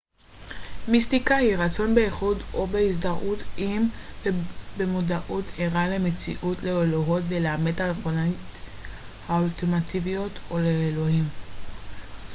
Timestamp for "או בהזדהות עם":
2.53-3.87